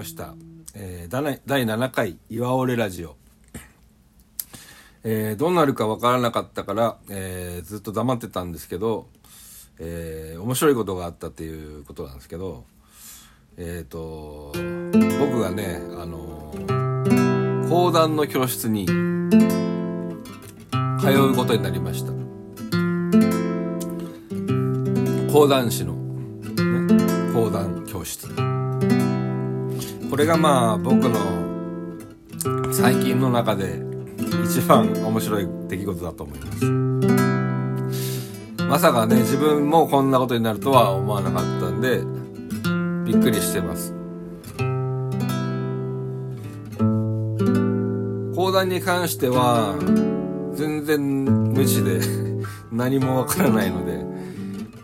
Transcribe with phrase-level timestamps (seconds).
[0.00, 0.34] ました、
[0.74, 3.16] えー、第7回岩折れラジオ、
[5.04, 9.08] えー、どうなるかわからなかったから、えー、ずっと黙ってたんですけど、
[9.78, 12.64] えー、面白いことがあったっていうことなんですけど
[13.58, 14.54] えっ、ー、と
[15.18, 16.54] 僕がねあの
[17.68, 18.94] 講談の教室に通
[21.10, 22.12] うことになりました。
[25.30, 28.49] 講談師の、ね、講談教室。
[30.20, 31.18] れがまあ僕の
[32.72, 33.82] 最近の中で
[34.44, 36.64] 一番面白い出来事だと思います。
[38.64, 42.02] まさかね自分もこんなことになるとは思わなかったんで
[43.10, 43.94] びっくりしてます。
[48.36, 49.74] 講談に関しては
[50.54, 52.00] 全然無知で
[52.70, 54.09] 何もわからないので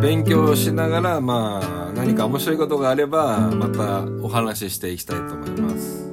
[0.00, 6.10] 勉強しながらまあ何か面白いことがあればまたお話ししていきたいと思います。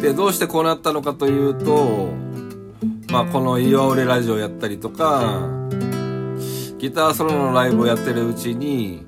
[0.00, 2.12] でどうしてこうなったのかというと
[3.10, 5.48] まあこの「岩折れラジオ」やったりとか
[6.78, 9.04] ギターソロのライブをやってるうちに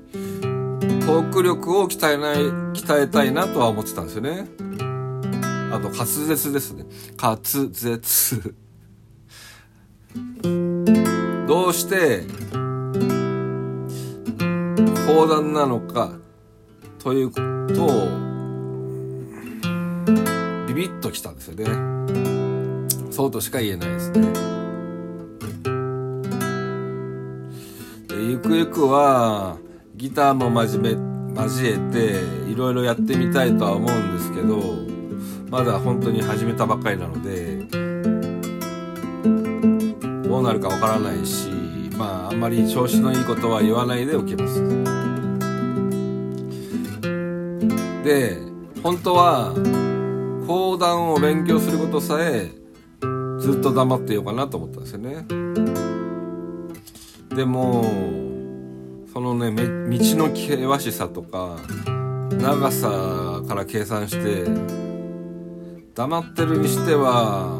[1.05, 2.37] トーク力を鍛えない
[2.73, 4.47] 鍛えたいなとは思ってたんですよね。
[5.71, 6.85] あと滑舌ですね。
[7.17, 8.55] 滑舌。
[11.47, 12.25] どうして
[15.07, 16.11] 講談なのか
[16.99, 17.35] というこ
[17.73, 17.87] とを
[20.67, 21.65] ビビッときたんですよね。
[23.11, 24.27] そうとしか言えないですね。
[28.07, 29.57] でゆくゆくは
[29.95, 34.61] ギターも真面目交えていろいろやってみたいとは思うんですけど
[35.49, 37.57] まだ本当に始めたばっかりなので
[40.27, 41.50] どうなるかわからないし
[42.01, 44.59] まああんまり調子のいいことは言わないでおきます。
[48.03, 48.39] で
[48.81, 49.53] 本当は
[50.47, 52.49] 講談を勉強することさえ
[53.39, 55.25] ずっと黙ってようかなと思ったんですよね。
[57.35, 57.85] でも
[59.13, 59.61] そのね道
[60.17, 61.57] の険しさとか
[62.31, 64.49] 長さから計算して
[65.93, 67.59] 黙ってるにしては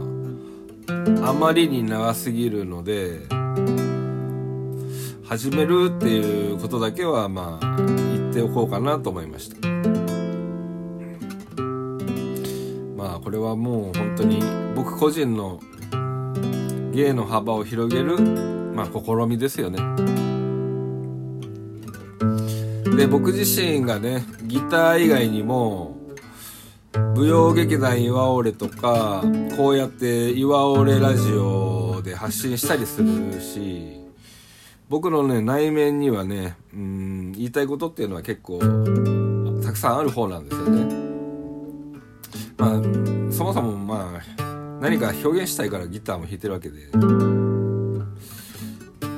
[1.23, 3.19] あまりに長すぎるので
[5.31, 9.65] 始めるっていうことだけはまあ言っておこうかなと思いました。
[12.97, 14.41] まあこれはもう本当に
[14.75, 15.61] 僕個人の
[16.93, 19.77] 芸の幅を広げるまあ試みですよね。
[22.97, 25.95] で僕自身がねギター以外にも
[27.15, 29.23] 舞踊劇団岩折れとか
[29.55, 34.00] こうやって岩折れラジオで発信したりするし
[34.91, 38.59] 僕のね内面にはねうん言いたいことっていうのは結構
[39.63, 40.95] たくさんある方なんですよね。
[42.57, 42.71] まあ
[43.31, 44.43] そもそもまあ
[44.81, 46.89] 何か表現したいからギターも弾いてるわけで。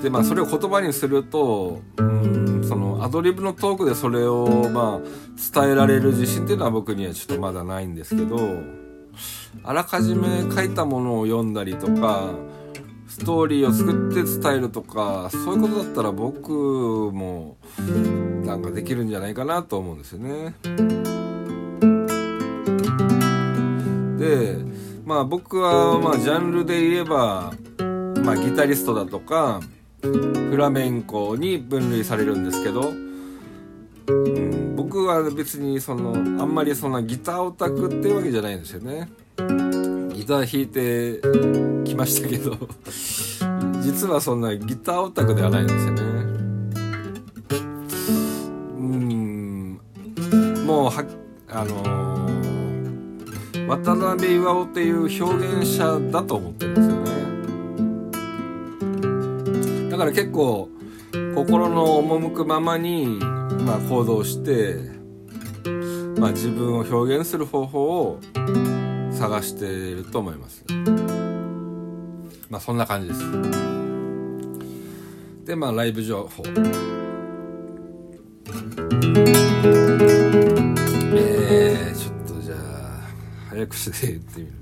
[0.03, 8.37] でまあそれを言葉にするとうんそのアドリブのトークでそれをまあ伝えられる自信っていうのは僕にはちょっとまだないんですけど
[9.63, 12.29] あらかじめ書いたものを読んだりとか
[13.13, 16.51] ストーリーを作って伝えるとかそういうことだったら僕
[17.13, 17.57] も
[18.43, 20.55] なんかできるんじゃないかなと思うんですよね。
[24.17, 24.57] で
[25.05, 27.53] まあ僕はまあジャンルで言えば、
[28.23, 29.61] まあ、ギタリストだとか
[30.01, 32.93] フラメンコに分類されるんですけど、
[34.07, 39.07] うん、僕は別にそのあんまりそんなギターオタクっていうわけじゃないんですよね
[40.23, 41.19] ギター弾いて
[41.83, 42.55] きましたけど
[43.83, 46.01] 実はそんなギターオタクではないんですよね。
[48.77, 49.79] うん。
[50.65, 51.03] もうは
[51.49, 57.11] あのー、渡辺巌っていう表現者だと思ってるんですよね。
[59.91, 60.69] だから結構
[61.35, 63.19] 心の赴くままに、
[63.65, 64.77] まあ、行動して、
[66.17, 68.21] まあ、自分を表現する方法を
[69.23, 70.65] 探していると思います。
[72.49, 73.21] まあそんな感じです。
[75.45, 76.43] でまあライブ情報。
[76.45, 82.59] えー、ちょっとじゃあ
[83.51, 84.53] 早口で言ってみる。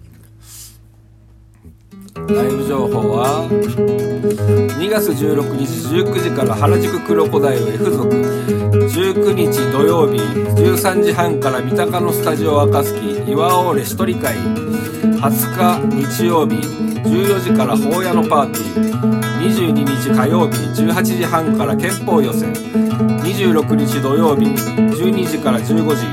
[2.02, 12.96] ライブ情報は2月16日19時から原宿クロコダイル F 族19日土曜日13時半から三鷹のスタジオ赤月
[13.30, 14.36] 岩尾レしとり会。
[14.36, 19.22] 20日日曜日14時から法屋のパーティー。
[19.42, 25.66] 22日火曜日18時半から憲法予選26日土曜日12時から15
[25.96, 26.06] 時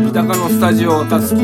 [0.00, 1.34] 三鷹のスタジオ暁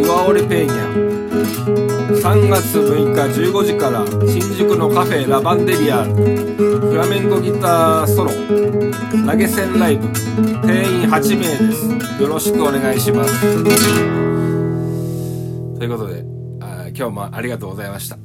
[0.00, 1.27] 岩折ペーニャ。
[1.38, 8.30] 3月6日15時から新宿のカフェラバンデリアフラメンコギターソロ。
[8.30, 10.08] 投げ銭ライブ。
[10.66, 11.88] 定員8名です。
[12.20, 13.40] よろしくお願いします。
[15.78, 16.24] ということで
[16.96, 18.18] 今日もありがとうございました。